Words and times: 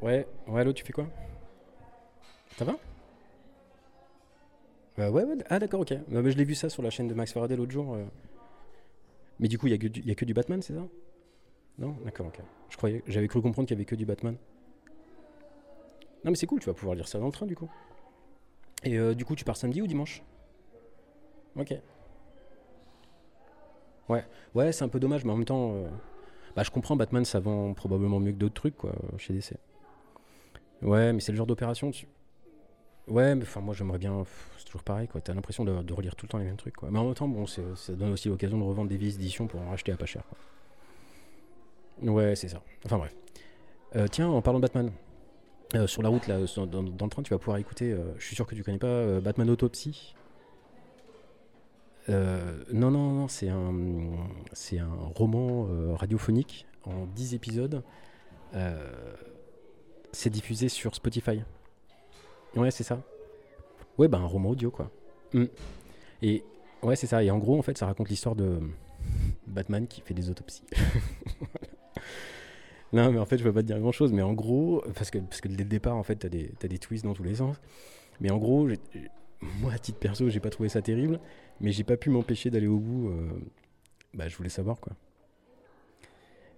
Ouais, 0.00 0.26
ouais, 0.46 0.60
allô, 0.60 0.72
tu 0.72 0.84
fais 0.84 0.92
quoi? 0.92 1.08
Ça 2.56 2.64
va? 2.64 2.76
Euh, 4.98 5.10
ouais, 5.10 5.24
ouais, 5.24 5.36
ah 5.48 5.58
d'accord, 5.58 5.80
ok. 5.80 5.94
Bah, 6.08 6.20
je 6.24 6.36
l'ai 6.36 6.44
vu 6.44 6.54
ça 6.54 6.68
sur 6.68 6.82
la 6.82 6.90
chaîne 6.90 7.08
de 7.08 7.14
Max 7.14 7.32
Faraday 7.32 7.56
l'autre 7.56 7.72
jour. 7.72 7.94
euh. 7.94 8.04
Mais 9.40 9.48
du 9.48 9.58
coup, 9.58 9.66
il 9.66 9.70
y, 9.70 9.74
a 9.74 9.78
que 9.78 9.86
du- 9.86 10.00
y 10.02 10.10
a 10.10 10.14
que 10.14 10.24
du 10.24 10.34
Batman, 10.34 10.60
c'est 10.62 10.74
ça? 10.74 10.86
Non? 11.78 11.96
D'accord, 12.04 12.26
ok. 12.26 12.40
J'avais 13.06 13.28
cru 13.28 13.40
comprendre 13.40 13.66
qu'il 13.68 13.76
y 13.76 13.78
avait 13.78 13.84
que 13.84 13.94
du 13.94 14.04
Batman. 14.06 14.36
Non 16.24 16.32
mais 16.32 16.36
c'est 16.36 16.46
cool, 16.46 16.58
tu 16.60 16.66
vas 16.66 16.74
pouvoir 16.74 16.96
lire 16.96 17.06
ça 17.06 17.18
dans 17.20 17.26
le 17.26 17.32
train 17.32 17.46
du 17.46 17.54
coup. 17.56 17.68
Et 18.82 18.98
euh, 18.98 19.14
du 19.14 19.24
coup, 19.24 19.36
tu 19.36 19.44
pars 19.44 19.56
samedi 19.56 19.80
ou 19.80 19.86
dimanche? 19.86 20.22
Ok. 21.58 21.74
Ouais, 24.08 24.24
ouais, 24.54 24.72
c'est 24.72 24.84
un 24.84 24.88
peu 24.88 25.00
dommage, 25.00 25.24
mais 25.24 25.32
en 25.32 25.36
même 25.36 25.44
temps, 25.44 25.72
euh, 25.74 25.88
bah, 26.56 26.62
je 26.62 26.70
comprends, 26.70 26.96
Batman, 26.96 27.24
ça 27.24 27.40
vend 27.40 27.74
probablement 27.74 28.20
mieux 28.20 28.32
que 28.32 28.38
d'autres 28.38 28.54
trucs, 28.54 28.76
quoi, 28.76 28.92
chez 29.18 29.34
DC. 29.34 29.52
Ouais, 30.82 31.12
mais 31.12 31.20
c'est 31.20 31.32
le 31.32 31.36
genre 31.36 31.46
d'opération. 31.46 31.90
Tu... 31.90 32.06
Ouais, 33.08 33.34
mais 33.34 33.42
enfin, 33.42 33.60
moi, 33.60 33.74
j'aimerais 33.74 33.98
bien. 33.98 34.24
C'est 34.56 34.64
toujours 34.64 34.82
pareil, 34.82 35.08
quoi. 35.08 35.20
T'as 35.20 35.34
l'impression 35.34 35.64
de, 35.64 35.92
relire 35.92 36.16
tout 36.16 36.26
le 36.26 36.30
temps 36.30 36.38
les 36.38 36.44
mêmes 36.44 36.56
trucs, 36.56 36.76
quoi. 36.76 36.90
Mais 36.90 36.98
en 36.98 37.04
même 37.04 37.14
temps, 37.14 37.28
bon, 37.28 37.46
ça 37.46 37.62
donne 37.90 38.12
aussi 38.12 38.28
l'occasion 38.28 38.58
de 38.58 38.64
revendre 38.64 38.88
des 38.88 38.96
vieilles 38.96 39.14
éditions 39.14 39.46
pour 39.46 39.60
en 39.60 39.70
racheter 39.70 39.92
à 39.92 39.96
pas 39.96 40.06
cher, 40.06 40.22
quoi. 40.28 40.38
Ouais, 42.12 42.36
c'est 42.36 42.48
ça. 42.48 42.62
Enfin, 42.86 42.98
bref. 42.98 43.14
Euh, 43.96 44.06
tiens, 44.08 44.28
en 44.28 44.40
parlant 44.40 44.60
de 44.60 44.62
Batman. 44.62 44.92
euh, 45.74 45.86
sur 45.86 46.02
la 46.02 46.08
route, 46.08 46.26
là, 46.28 46.38
dans, 46.56 46.82
dans 46.82 47.04
le 47.06 47.10
train, 47.10 47.22
tu 47.22 47.30
vas 47.30 47.38
pouvoir 47.38 47.58
écouter. 47.58 47.94
je 48.16 48.24
suis 48.24 48.36
sûr 48.36 48.46
que 48.46 48.54
tu 48.54 48.62
connais 48.62 48.78
pas 48.78 49.20
Batman 49.20 49.50
Autopsy. 49.50 50.14
Euh, 52.08 52.64
non, 52.72 52.90
non, 52.90 53.12
non, 53.12 53.28
c'est 53.28 53.48
un, 53.48 53.74
c'est 54.52 54.78
un 54.78 54.94
roman 55.14 55.68
euh, 55.70 55.94
radiophonique 55.94 56.66
en 56.84 57.06
10 57.06 57.34
épisodes. 57.34 57.82
Euh, 58.54 59.14
c'est 60.12 60.30
diffusé 60.30 60.68
sur 60.68 60.94
Spotify. 60.94 61.42
Ouais, 62.56 62.70
c'est 62.70 62.84
ça. 62.84 63.02
Ouais, 63.98 64.08
bah 64.08 64.18
un 64.18 64.26
roman 64.26 64.50
audio, 64.50 64.70
quoi. 64.70 64.90
Mm. 65.34 65.44
Et 66.22 66.44
ouais, 66.82 66.96
c'est 66.96 67.06
ça. 67.06 67.22
Et 67.22 67.30
en 67.30 67.38
gros, 67.38 67.58
en 67.58 67.62
fait, 67.62 67.76
ça 67.76 67.86
raconte 67.86 68.08
l'histoire 68.08 68.36
de 68.36 68.60
Batman 69.46 69.86
qui 69.86 70.00
fait 70.00 70.14
des 70.14 70.30
autopsies. 70.30 70.64
non, 72.92 73.12
mais 73.12 73.18
en 73.18 73.26
fait, 73.26 73.36
je 73.36 73.44
veux 73.44 73.52
pas 73.52 73.62
te 73.62 73.66
dire 73.66 73.78
grand 73.78 73.92
chose. 73.92 74.12
Mais 74.12 74.22
en 74.22 74.32
gros, 74.32 74.82
parce 74.94 75.10
que, 75.10 75.18
parce 75.18 75.42
que 75.42 75.48
dès 75.48 75.64
le 75.64 75.68
départ, 75.68 75.96
en 75.96 76.02
fait, 76.02 76.16
t'as 76.16 76.30
des, 76.30 76.52
t'as 76.58 76.68
des 76.68 76.78
twists 76.78 77.04
dans 77.04 77.14
tous 77.14 77.24
les 77.24 77.36
sens. 77.36 77.56
Mais 78.20 78.30
en 78.30 78.38
gros, 78.38 78.66
moi, 79.60 79.72
à 79.72 79.78
titre 79.78 79.98
perso, 79.98 80.30
j'ai 80.30 80.40
pas 80.40 80.50
trouvé 80.50 80.68
ça 80.68 80.80
terrible. 80.80 81.20
Mais 81.60 81.72
j'ai 81.72 81.84
pas 81.84 81.96
pu 81.96 82.10
m'empêcher 82.10 82.50
d'aller 82.50 82.66
au 82.66 82.78
bout. 82.78 83.08
euh, 83.08 83.28
bah, 84.14 84.28
je 84.28 84.36
voulais 84.36 84.48
savoir, 84.48 84.80
quoi. 84.80 84.92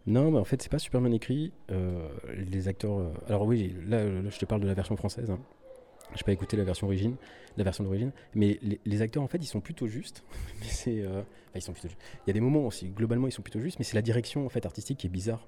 Non, 0.07 0.31
mais 0.31 0.39
en 0.39 0.45
fait, 0.45 0.63
c'est 0.63 0.71
pas 0.71 0.79
super 0.79 1.01
bien 1.01 1.13
écrit. 1.13 1.53
Euh, 1.71 2.09
les 2.35 2.69
acteurs. 2.69 2.99
euh, 2.99 3.13
Alors, 3.29 3.47
oui, 3.47 3.75
là, 3.87 4.05
je 4.29 4.39
te 4.39 4.45
parle 4.45 4.61
de 4.61 4.67
la 4.67 4.75
version 4.75 4.97
française. 4.97 5.31
Hein. 5.31 5.41
Je 6.17 6.25
pas 6.25 6.33
écouté 6.33 6.57
la 6.57 6.65
version 6.65 6.87
origine, 6.87 7.17
la 7.57 7.65
version 7.65 7.85
d'origine, 7.85 8.11
mais 8.35 8.59
les, 8.85 9.03
acteurs 9.03 9.23
en 9.23 9.29
fait 9.29 9.39
ils 9.39 9.47
sont 9.47 9.61
plutôt 9.61 9.87
justes. 9.87 10.25
mais 10.61 10.67
c'est, 10.67 11.03
euh, 11.03 11.23
ils 11.55 11.63
sont 11.63 11.73
plutôt. 11.73 11.89
Il 11.89 12.29
y 12.29 12.31
a 12.31 12.33
des 12.33 12.41
moments 12.41 12.67
aussi, 12.67 12.89
globalement 12.89 13.29
ils 13.29 13.33
sont 13.33 13.43
plutôt 13.43 13.61
justes, 13.61 13.79
mais 13.79 13.85
c'est 13.85 13.95
la 13.95 14.03
direction 14.03 14.45
en 14.45 14.49
fait 14.49 14.67
artistique 14.67 14.99
qui 14.99 15.07
est 15.07 15.11
bizarre. 15.11 15.47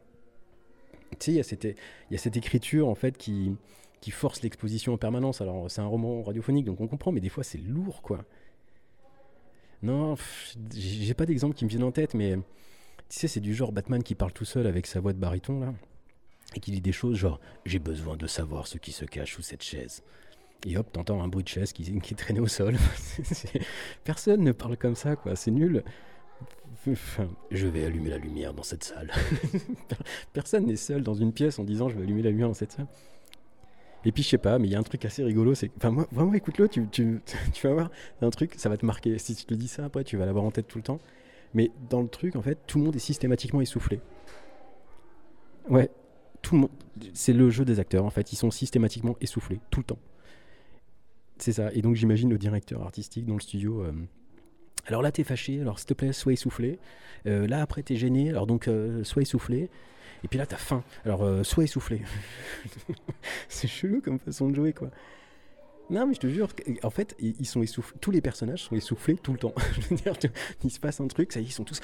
Tu 1.10 1.16
sais, 1.18 1.32
il 1.32 1.36
y 1.36 1.40
a 1.40 1.42
cette, 1.42 1.64
il 1.64 1.76
y 2.12 2.14
a 2.14 2.18
cette 2.18 2.36
écriture 2.36 2.88
en 2.88 2.94
fait 2.94 3.18
qui, 3.18 3.56
qui 4.00 4.10
force 4.10 4.42
l'exposition 4.42 4.92
en 4.94 4.98
permanence. 4.98 5.40
Alors 5.40 5.70
c'est 5.70 5.80
un 5.80 5.86
roman 5.86 6.22
radiophonique 6.22 6.64
donc 6.64 6.80
on 6.80 6.86
comprend, 6.86 7.12
mais 7.12 7.20
des 7.20 7.28
fois 7.28 7.44
c'est 7.44 7.58
lourd 7.58 8.00
quoi. 8.02 8.24
Non, 9.82 10.16
j'ai 10.74 11.14
pas 11.14 11.26
d'exemple 11.26 11.54
qui 11.54 11.64
me 11.64 11.70
viennent 11.70 11.82
en 11.82 11.92
tête, 11.92 12.14
mais 12.14 12.36
tu 13.08 13.18
sais 13.18 13.28
c'est 13.28 13.40
du 13.40 13.54
genre 13.54 13.72
Batman 13.72 14.02
qui 14.02 14.14
parle 14.14 14.32
tout 14.32 14.44
seul 14.44 14.66
avec 14.66 14.86
sa 14.86 15.00
voix 15.00 15.12
de 15.12 15.18
baryton 15.18 15.60
là 15.60 15.74
et 16.54 16.60
qui 16.60 16.70
dit 16.70 16.80
des 16.80 16.92
choses 16.92 17.16
genre 17.16 17.40
j'ai 17.66 17.78
besoin 17.78 18.16
de 18.16 18.26
savoir 18.26 18.66
ce 18.66 18.78
qui 18.78 18.92
se 18.92 19.04
cache 19.04 19.34
sous 19.34 19.42
cette 19.42 19.62
chaise. 19.62 20.02
Et 20.64 20.76
hop, 20.76 20.92
t'entends 20.92 21.20
un 21.20 21.28
bruit 21.28 21.42
de 21.42 21.48
chaise 21.48 21.72
qui, 21.72 22.00
qui 22.00 22.14
traînait 22.14 22.38
au 22.38 22.46
sol. 22.46 22.76
Personne 24.04 24.44
ne 24.44 24.52
parle 24.52 24.76
comme 24.76 24.94
ça, 24.94 25.16
quoi. 25.16 25.34
C'est 25.34 25.50
nul. 25.50 25.82
Je 27.50 27.66
vais 27.66 27.84
allumer 27.84 28.10
la 28.10 28.18
lumière 28.18 28.54
dans 28.54 28.62
cette 28.62 28.84
salle. 28.84 29.10
Personne 30.32 30.66
n'est 30.66 30.76
seul 30.76 31.02
dans 31.02 31.14
une 31.14 31.32
pièce 31.32 31.58
en 31.58 31.64
disant 31.64 31.88
je 31.88 31.96
vais 31.96 32.04
allumer 32.04 32.22
la 32.22 32.30
lumière 32.30 32.48
dans 32.48 32.54
cette 32.54 32.72
salle. 32.72 32.86
Et 34.04 34.12
puis 34.12 34.22
je 34.22 34.28
sais 34.28 34.38
pas, 34.38 34.58
mais 34.58 34.68
il 34.68 34.72
y 34.72 34.74
a 34.74 34.78
un 34.78 34.82
truc 34.82 35.04
assez 35.04 35.22
rigolo. 35.22 35.54
C'est, 35.54 35.70
enfin 35.76 35.90
moi, 35.90 36.06
vraiment, 36.12 36.34
écoute-le, 36.34 36.68
tu, 36.68 36.86
tu, 36.88 37.20
tu 37.52 37.66
vas 37.66 37.74
voir 37.74 37.90
un 38.20 38.30
truc, 38.30 38.54
ça 38.56 38.68
va 38.68 38.76
te 38.76 38.84
marquer. 38.86 39.18
Si 39.18 39.34
tu 39.34 39.44
te 39.44 39.54
dis 39.54 39.68
ça 39.68 39.84
après, 39.84 40.04
tu 40.04 40.16
vas 40.16 40.26
l'avoir 40.26 40.44
en 40.44 40.50
tête 40.50 40.68
tout 40.68 40.78
le 40.78 40.84
temps. 40.84 41.00
Mais 41.54 41.70
dans 41.90 42.00
le 42.02 42.08
truc, 42.08 42.36
en 42.36 42.42
fait, 42.42 42.58
tout 42.66 42.78
le 42.78 42.84
monde 42.84 42.96
est 42.96 43.00
systématiquement 43.00 43.60
essoufflé. 43.60 44.00
Ouais, 45.68 45.90
tout 46.40 46.54
le 46.54 46.62
monde. 46.62 46.70
C'est 47.14 47.32
le 47.32 47.50
jeu 47.50 47.64
des 47.64 47.78
acteurs. 47.80 48.04
En 48.04 48.10
fait, 48.10 48.32
ils 48.32 48.36
sont 48.36 48.50
systématiquement 48.50 49.16
essoufflés 49.20 49.60
tout 49.70 49.80
le 49.80 49.84
temps. 49.84 49.98
C'est 51.38 51.52
ça. 51.52 51.72
Et 51.72 51.82
donc 51.82 51.96
j'imagine 51.96 52.30
le 52.30 52.38
directeur 52.38 52.82
artistique 52.82 53.26
dans 53.26 53.34
le 53.34 53.40
studio. 53.40 53.82
euh, 53.82 53.92
alors 54.86 55.02
là, 55.02 55.12
t'es 55.12 55.24
fâché, 55.24 55.60
alors 55.60 55.78
s'il 55.78 55.86
te 55.86 55.94
plaît, 55.94 56.12
sois 56.12 56.32
essoufflé. 56.32 56.78
Euh, 57.26 57.46
là, 57.46 57.62
après, 57.62 57.82
t'es 57.82 57.96
gêné, 57.96 58.30
alors 58.30 58.46
donc, 58.46 58.68
euh, 58.68 59.04
sois 59.04 59.22
essoufflé. 59.22 59.70
Et 60.24 60.28
puis 60.28 60.38
là, 60.38 60.46
t'as 60.46 60.56
faim, 60.56 60.84
alors 61.04 61.22
euh, 61.24 61.42
sois 61.42 61.64
essoufflé. 61.64 62.02
c'est 63.48 63.66
chelou 63.66 64.00
comme 64.00 64.18
façon 64.18 64.48
de 64.48 64.54
jouer, 64.54 64.72
quoi. 64.72 64.90
Non, 65.90 66.06
mais 66.06 66.14
je 66.14 66.20
te 66.20 66.26
jure, 66.28 66.48
en 66.84 66.90
fait, 66.90 67.16
ils 67.18 67.44
sont 67.44 67.60
essoufflés. 67.60 67.98
Tous 68.00 68.12
les 68.12 68.20
personnages 68.20 68.62
sont 68.62 68.76
essoufflés 68.76 69.16
tout 69.16 69.32
le 69.32 69.38
temps. 69.38 69.52
je 69.80 69.88
veux 69.88 69.96
dire, 69.96 70.14
il 70.64 70.70
se 70.70 70.78
passe 70.80 71.00
un 71.00 71.08
truc, 71.08 71.32
ça 71.32 71.40
y 71.40 71.42
est, 71.42 71.46
ils 71.46 71.52
sont 71.52 71.64
tous 71.64 71.80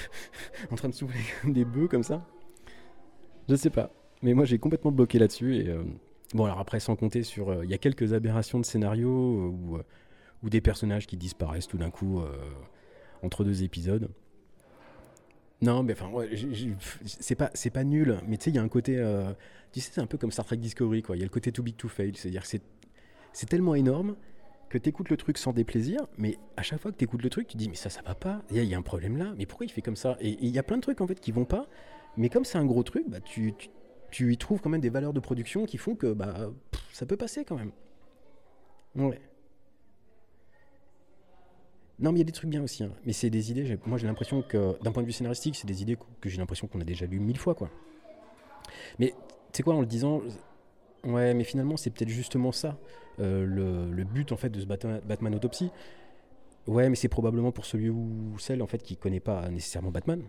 en 0.70 0.74
train 0.74 0.88
de 0.88 0.94
souffler 0.94 1.20
des 1.44 1.64
bœufs, 1.64 1.86
comme 1.86 2.02
ça. 2.02 2.26
Je 3.48 3.54
sais 3.54 3.70
pas. 3.70 3.90
Mais 4.22 4.32
moi, 4.32 4.46
j'ai 4.46 4.58
complètement 4.58 4.90
bloqué 4.90 5.18
là-dessus. 5.18 5.64
Euh, 5.68 5.84
bon, 6.34 6.46
alors 6.46 6.58
après, 6.58 6.80
sans 6.80 6.96
compter 6.96 7.22
sur. 7.22 7.50
euh, 7.50 7.64
Il 7.64 7.70
y 7.70 7.74
a 7.74 7.78
quelques 7.78 8.14
aberrations 8.14 8.58
de 8.58 8.64
scénario 8.64 9.08
où 9.10 10.48
des 10.48 10.60
personnages 10.60 11.06
qui 11.06 11.16
disparaissent 11.16 11.66
tout 11.68 11.78
d'un 11.78 11.90
coup 11.90 12.22
entre 13.22 13.42
deux 13.42 13.64
épisodes. 13.64 14.08
Non, 15.62 15.82
mais 15.82 15.94
enfin, 15.94 16.10
c'est 17.04 17.34
pas, 17.34 17.50
c'est 17.54 17.70
pas 17.70 17.84
nul, 17.84 18.18
mais 18.26 18.36
tu 18.36 18.44
sais, 18.44 18.50
il 18.50 18.56
y 18.56 18.58
a 18.58 18.62
un 18.62 18.68
côté. 18.68 18.98
euh, 18.98 19.32
tu 19.72 19.80
sais, 19.80 19.90
c'est 19.94 20.00
un 20.00 20.06
peu 20.06 20.18
comme 20.18 20.30
Star 20.30 20.44
Trek 20.44 20.58
Discovery, 20.58 21.02
quoi. 21.02 21.16
Il 21.16 21.20
y 21.20 21.22
a 21.22 21.24
le 21.24 21.30
côté 21.30 21.50
too 21.50 21.62
big 21.62 21.76
to 21.76 21.88
fail. 21.88 22.12
C'est-à-dire 22.14 22.42
que 22.42 22.48
c'est, 23.32 23.46
tellement 23.46 23.74
énorme 23.74 24.16
que 24.68 24.78
tu 24.78 24.88
écoutes 24.88 25.08
le 25.08 25.16
truc 25.16 25.38
sans 25.38 25.52
déplaisir, 25.52 26.06
mais 26.18 26.38
à 26.56 26.62
chaque 26.62 26.80
fois 26.80 26.92
que 26.92 26.96
tu 26.96 27.04
écoutes 27.04 27.22
le 27.22 27.30
truc, 27.30 27.48
tu 27.48 27.56
dis, 27.56 27.68
mais 27.68 27.74
ça, 27.74 27.88
ça 27.88 28.02
va 28.02 28.14
pas. 28.14 28.42
Il 28.50 28.62
y, 28.62 28.66
y 28.66 28.74
a 28.74 28.78
un 28.78 28.82
problème 28.82 29.16
là, 29.16 29.32
mais 29.38 29.46
pourquoi 29.46 29.64
il 29.64 29.70
fait 29.70 29.82
comme 29.82 29.96
ça? 29.96 30.16
Et 30.20 30.36
il 30.40 30.50
y 30.50 30.58
a 30.58 30.62
plein 30.62 30.76
de 30.76 30.82
trucs, 30.82 31.00
en 31.00 31.06
fait, 31.06 31.20
qui 31.20 31.32
vont 31.32 31.44
pas, 31.44 31.66
mais 32.16 32.28
comme 32.28 32.44
c'est 32.44 32.58
un 32.58 32.64
gros 32.64 32.82
truc, 32.82 33.08
bah, 33.08 33.20
tu, 33.20 33.54
tu, 34.10 34.32
y 34.32 34.36
trouves 34.36 34.60
quand 34.60 34.70
même 34.70 34.80
des 34.80 34.90
valeurs 34.90 35.12
de 35.12 35.20
production 35.20 35.64
qui 35.64 35.78
font 35.78 35.94
que 35.94 36.12
bah, 36.12 36.50
ça 36.92 37.06
peut 37.06 37.16
passer 37.16 37.44
quand 37.44 37.56
même. 37.56 37.72
Ouais. 38.94 39.20
Non, 41.98 42.12
mais 42.12 42.18
il 42.18 42.18
y 42.18 42.22
a 42.22 42.26
des 42.26 42.32
trucs 42.32 42.50
bien 42.50 42.62
aussi. 42.62 42.84
hein. 42.84 42.90
Mais 43.04 43.12
c'est 43.12 43.30
des 43.30 43.50
idées, 43.50 43.78
moi 43.86 43.98
j'ai 43.98 44.06
l'impression 44.06 44.42
que, 44.42 44.80
d'un 44.82 44.92
point 44.92 45.02
de 45.02 45.06
vue 45.06 45.12
scénaristique, 45.12 45.56
c'est 45.56 45.66
des 45.66 45.82
idées 45.82 45.96
que, 46.20 46.28
j'ai 46.28 46.38
l'impression 46.38 46.66
qu'on 46.66 46.80
a 46.80 46.84
déjà 46.84 47.06
lues 47.06 47.20
mille 47.20 47.38
fois, 47.38 47.54
quoi. 47.54 47.70
Mais, 48.98 49.14
sais 49.52 49.62
quoi, 49.62 49.74
en 49.74 49.80
le 49.80 49.86
disant, 49.86 50.20
ouais, 51.04 51.32
mais 51.32 51.44
finalement, 51.44 51.76
c'est 51.76 51.90
peut-être 51.90 52.10
justement 52.10 52.52
ça, 52.52 52.76
euh, 53.20 53.46
le, 53.46 54.04
but, 54.04 54.32
en 54.32 54.36
fait, 54.36 54.50
de 54.50 54.60
ce 54.60 54.66
Batman, 54.66 55.00
Batman 55.06 55.34
Autopsy. 55.34 55.70
Ouais, 56.66 56.88
mais 56.88 56.96
c'est 56.96 57.08
probablement 57.08 57.52
pour 57.52 57.64
celui 57.64 57.88
ou 57.88 58.34
celle, 58.38 58.60
en 58.62 58.66
fait, 58.66 58.82
qui 58.82 58.96
connaît 58.96 59.20
pas 59.20 59.48
nécessairement 59.48 59.90
Batman. 59.90 60.22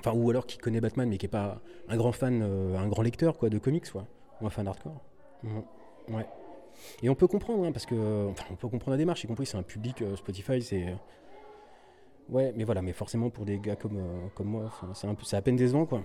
Enfin, 0.00 0.12
ou 0.12 0.28
alors 0.28 0.46
qui 0.46 0.58
connaît 0.58 0.80
Batman, 0.80 1.08
mais 1.08 1.16
qui 1.16 1.26
est 1.26 1.28
pas 1.28 1.60
un 1.88 1.96
grand 1.96 2.12
fan, 2.12 2.42
euh, 2.42 2.76
un 2.76 2.88
grand 2.88 3.02
lecteur, 3.02 3.38
quoi, 3.38 3.48
de 3.48 3.58
comics, 3.58 3.90
quoi. 3.90 4.06
Ou 4.40 4.46
un 4.46 4.50
fan 4.50 4.66
hardcore. 4.66 5.00
Mhm. 5.44 5.62
Ouais. 6.08 6.26
Et 7.02 7.08
on 7.08 7.14
peut 7.14 7.26
comprendre, 7.26 7.64
hein, 7.64 7.72
parce 7.72 7.86
que. 7.86 7.94
euh, 7.94 8.28
on 8.50 8.54
peut 8.56 8.68
comprendre 8.68 8.92
la 8.92 8.96
démarche, 8.98 9.24
y 9.24 9.26
compris 9.26 9.46
c'est 9.46 9.56
un 9.56 9.62
public 9.62 10.02
euh, 10.02 10.16
Spotify, 10.16 10.62
c'est. 10.62 10.88
euh, 10.88 10.94
Ouais, 12.30 12.52
mais 12.56 12.64
voilà, 12.64 12.80
mais 12.82 12.92
forcément 12.92 13.28
pour 13.30 13.44
des 13.44 13.58
gars 13.58 13.76
comme, 13.76 13.98
comme 14.34 14.48
moi, 14.48 14.70
c'est 14.94 15.06
un 15.06 15.14
peu, 15.14 15.24
c'est 15.24 15.36
à 15.36 15.42
peine 15.42 15.56
décevant, 15.56 15.84
quoi. 15.84 16.02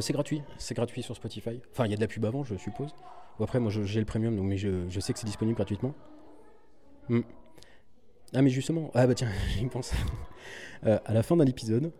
C'est 0.00 0.12
gratuit, 0.14 0.42
c'est 0.56 0.74
gratuit 0.74 1.02
sur 1.02 1.14
Spotify. 1.14 1.60
Enfin, 1.72 1.84
il 1.84 1.90
y 1.90 1.92
a 1.92 1.96
de 1.96 2.00
la 2.00 2.06
pub 2.06 2.24
avant, 2.24 2.44
je 2.44 2.54
suppose. 2.56 2.94
Ou 3.38 3.44
après, 3.44 3.60
moi 3.60 3.70
j'ai 3.70 4.00
le 4.00 4.06
premium, 4.06 4.34
donc, 4.36 4.46
mais 4.46 4.56
je, 4.56 4.88
je 4.88 5.00
sais 5.00 5.12
que 5.12 5.18
c'est 5.18 5.26
disponible 5.26 5.56
gratuitement. 5.56 5.94
Hmm. 7.08 7.20
Ah, 8.34 8.42
mais 8.42 8.50
justement, 8.50 8.90
ah 8.94 9.06
bah 9.06 9.14
tiens, 9.14 9.28
j'y 9.58 9.66
pense. 9.66 9.92
À 10.84 11.12
la 11.12 11.22
fin 11.22 11.36
d'un 11.36 11.46
épisode, 11.46 11.92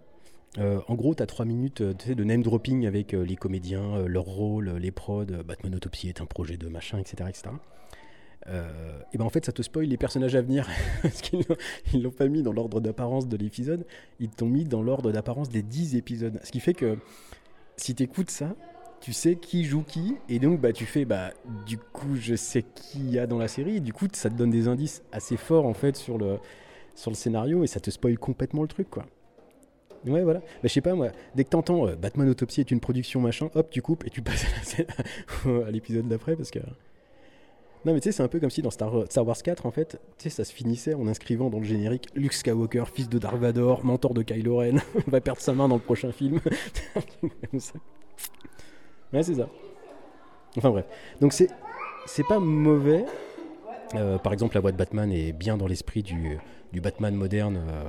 euh, 0.59 0.81
en 0.87 0.95
gros, 0.95 1.15
tu 1.15 1.23
as 1.23 1.27
3 1.27 1.45
minutes 1.47 1.81
euh, 1.81 1.95
de 1.95 2.25
name 2.25 2.43
dropping 2.43 2.87
avec 2.87 3.15
euh, 3.15 3.25
les 3.25 3.37
comédiens, 3.37 3.97
euh, 3.97 4.07
leur 4.07 4.25
rôle, 4.25 4.69
euh, 4.69 4.79
les 4.79 4.91
prods, 4.91 5.25
euh, 5.31 5.43
Batman 5.43 5.75
Autopsy 5.75 6.09
est 6.09 6.21
un 6.21 6.27
projet 6.27 6.57
de 6.57 6.69
machin, 6.69 6.99
etc. 6.99 7.25
etc. 7.29 7.51
Euh, 8.49 8.99
et 9.13 9.19
ben 9.19 9.25
en 9.25 9.31
fait, 9.31 9.47
ça 9.47 9.53
te 9.53 9.63
spoil 9.63 9.87
les 9.87 9.97
personnages 9.97 10.35
à 10.35 10.43
venir. 10.43 10.69
Parce 11.03 11.23
qu'ils 11.23 11.45
l'ont- 12.03 12.11
pas 12.11 12.29
mis 12.29 12.43
dans 12.43 12.53
l'ordre 12.53 12.81
d'apparence 12.81 13.29
de 13.29 13.37
l'épisode, 13.37 13.87
ils 14.21 14.31
t'ont 14.31 14.49
mis 14.49 14.65
dans 14.65 14.83
l'ordre 14.83 15.13
d'apparence 15.13 15.49
des 15.49 15.63
10 15.63 15.97
épisodes. 15.97 16.41
Ce 16.43 16.51
qui 16.51 16.61
fait 16.61 16.75
que 16.75 16.99
si 17.77 17.95
tu 17.95 18.03
écoutes 18.03 18.31
ça, 18.31 18.55
tu 19.01 19.13
sais 19.13 19.37
qui 19.37 19.65
joue 19.65 19.83
qui, 19.83 20.17
et 20.29 20.39
donc 20.39 20.61
bah, 20.61 20.73
tu 20.73 20.87
fais, 20.87 21.05
bah, 21.05 21.31
du 21.67 21.79
coup, 21.79 22.17
je 22.17 22.35
sais 22.35 22.63
qui 22.75 23.01
y 23.11 23.19
a 23.19 23.27
dans 23.27 23.39
la 23.39 23.49
série, 23.49 23.77
et 23.77 23.81
du 23.81 23.93
coup, 23.93 24.07
ça 24.13 24.29
te 24.29 24.35
donne 24.35 24.51
des 24.51 24.69
indices 24.69 25.03
assez 25.13 25.37
forts 25.37 25.67
en 25.67 25.75
fait 25.75 25.97
sur 25.97 26.19
le, 26.19 26.39
sur 26.95 27.11
le 27.11 27.17
scénario 27.17 27.65
et 27.65 27.67
ça 27.67 27.81
te 27.81 27.91
spoil 27.91 28.19
complètement 28.19 28.63
le 28.63 28.69
truc, 28.69 28.91
quoi. 28.91 29.07
Ouais, 30.07 30.23
voilà. 30.23 30.41
Bah, 30.41 30.47
je 30.65 30.69
sais 30.69 30.81
pas, 30.81 30.95
moi, 30.95 31.09
dès 31.35 31.45
que 31.45 31.51
t'entends 31.51 31.87
euh, 31.87 31.95
Batman 31.95 32.29
Autopsie 32.29 32.61
est 32.61 32.71
une 32.71 32.81
production 32.81 33.21
machin, 33.21 33.51
hop, 33.55 33.71
tu 33.71 33.83
coupes 33.83 34.05
et 34.07 34.11
tu 34.11 34.23
passes 34.23 34.45
à 35.47 35.71
l'épisode 35.71 36.09
d'après 36.09 36.37
parce 36.37 36.51
que. 36.51 36.59
Non, 37.85 37.95
mais 37.95 38.01
tu 38.01 38.05
sais, 38.05 38.13
c'est 38.13 38.23
un 38.23 38.29
peu 38.29 38.39
comme 38.39 38.51
si 38.51 38.63
dans 38.63 38.71
Star, 38.71 38.95
Wars 38.95 39.43
4, 39.43 39.67
en 39.67 39.73
fait, 39.73 39.99
tu 40.17 40.25
sais, 40.25 40.31
ça 40.31 40.45
se 40.45 40.53
finissait 40.53 40.95
en 40.95 41.09
inscrivant 41.09 41.51
dans 41.51 41.59
le 41.59 41.65
générique 41.65 42.09
Luke 42.15 42.33
Skywalker, 42.33 42.85
fils 42.93 43.09
de 43.09 43.19
Dark 43.19 43.37
Vador, 43.37 43.85
mentor 43.85 44.15
de 44.15 44.23
Kylo 44.23 44.59
Ren, 44.59 44.77
va 45.09 45.21
perdre 45.21 45.41
sa 45.41 45.53
main 45.53 45.67
dans 45.67 45.75
le 45.77 45.81
prochain 45.81 46.13
film. 46.13 46.39
ouais, 47.53 49.23
c'est 49.23 49.35
ça. 49.35 49.49
Enfin 50.57 50.71
bref. 50.71 50.85
Donc 51.21 51.33
c'est 51.33 51.49
pas 52.29 52.39
mauvais. 52.39 53.05
Euh, 53.95 54.19
par 54.19 54.33
exemple, 54.33 54.55
la 54.55 54.61
voix 54.61 54.73
de 54.73 54.77
Batman 54.77 55.13
est 55.13 55.33
bien 55.33 55.57
dans 55.57 55.67
l'esprit 55.67 56.03
du, 56.03 56.39
Batman 56.75 57.15
moderne. 57.15 57.59
Euh, 57.69 57.85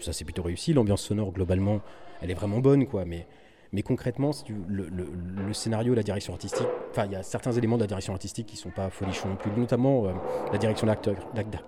ça, 0.00 0.12
c'est 0.12 0.24
plutôt 0.24 0.42
réussi. 0.42 0.72
L'ambiance 0.72 1.02
sonore, 1.02 1.32
globalement, 1.32 1.80
elle 2.22 2.30
est 2.30 2.34
vraiment 2.34 2.58
bonne, 2.58 2.86
quoi. 2.86 3.04
Mais 3.04 3.26
mais 3.70 3.82
concrètement, 3.82 4.30
le, 4.66 5.52
scénario, 5.52 5.92
la 5.92 6.02
direction 6.02 6.32
artistique, 6.32 6.66
enfin, 6.90 7.04
il 7.04 7.12
y 7.12 7.16
a 7.16 7.22
certains 7.22 7.52
éléments 7.52 7.76
de 7.76 7.82
la 7.82 7.86
direction 7.86 8.14
artistique 8.14 8.46
qui 8.46 8.56
sont 8.56 8.70
pas 8.70 8.88
folichons 8.88 9.28
non 9.28 9.36
plus, 9.36 9.50
notamment 9.50 10.06
euh, 10.06 10.12
la 10.50 10.56
direction 10.56 10.86
d'acteur. 10.86 11.16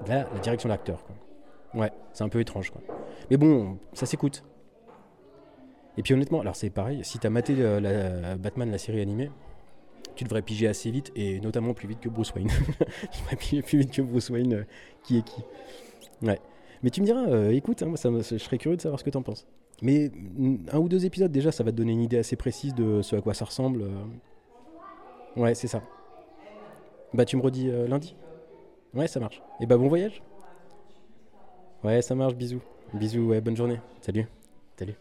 La, 0.07 0.25
direction 0.41 0.71
d'acteur, 0.71 1.05
Ouais, 1.75 1.93
c'est 2.15 2.25
un 2.25 2.31
peu 2.31 2.41
étrange. 2.41 2.73
Mais 3.31 3.37
bon, 3.37 3.79
ça 3.93 4.07
s'écoute. 4.07 4.43
Et 5.99 6.03
puis 6.03 6.15
honnêtement, 6.15 6.41
alors 6.41 6.57
c'est 6.57 6.71
pareil, 6.71 7.01
si 7.05 7.19
tu 7.19 7.27
as 7.27 7.31
maté 7.31 7.55
Batman, 8.39 8.71
la 8.71 8.79
série 8.79 9.03
animée, 9.03 9.31
tu 10.21 10.25
devrais 10.25 10.43
piger 10.43 10.69
assez 10.69 10.91
vite, 10.91 11.13
et 11.17 11.41
notamment 11.41 11.73
plus 11.73 11.89
vite 11.89 12.01
que 12.01 12.11
Bruce 12.11 12.35
Wayne. 12.35 12.49
tu 13.13 13.21
devrais 13.21 13.37
piger 13.37 13.63
plus 13.63 13.79
vite 13.79 13.93
que 13.93 14.03
Bruce 14.03 14.29
Wayne, 14.29 14.53
euh, 14.53 14.65
qui 15.03 15.17
est 15.19 15.23
qui. 15.23 15.43
Ouais. 16.23 16.39
Mais 16.83 16.91
tu 16.91 17.01
me 17.01 17.07
diras, 17.07 17.51
écoute, 17.51 17.83
hein, 17.83 17.97
ça, 17.97 18.11
je 18.11 18.39
serais 18.39 18.59
curieux 18.59 18.77
de 18.77 18.83
savoir 18.83 18.99
ce 18.99 19.05
que 19.05 19.11
tu 19.11 19.17
en 19.17 19.23
penses. 19.23 19.47
Mais 19.83 20.11
un 20.73 20.79
ou 20.79 20.89
deux 20.89 21.07
épisodes 21.07 21.33
déjà, 21.33 21.53
ça 21.53 21.65
va 21.65 21.73
te 21.73 21.77
donner 21.77 21.93
une 21.93 22.03
idée 22.03 22.19
assez 22.19 22.37
précise 22.37 22.75
de 22.75 23.03
ce 23.03 23.17
à 23.17 23.21
quoi 23.21 23.35
ça 23.35 23.47
ressemble. 23.47 23.83
Euh. 23.83 25.41
Ouais, 25.41 25.55
c'est 25.55 25.69
ça. 25.69 25.83
Bah 27.15 27.25
tu 27.25 27.37
me 27.37 27.43
redis 27.43 27.71
euh, 27.71 27.89
lundi 27.89 28.15
Ouais, 28.95 29.07
ça 29.07 29.21
marche. 29.21 29.43
Et 29.61 29.67
bah 29.67 29.77
bon 29.77 29.89
voyage 29.89 30.23
Ouais, 31.83 32.03
ça 32.03 32.15
marche, 32.15 32.35
bisous. 32.35 32.63
Bisous, 32.93 33.29
ouais, 33.29 33.41
bonne 33.41 33.57
journée. 33.57 33.81
Salut. 34.03 34.27
Salut. 34.77 34.97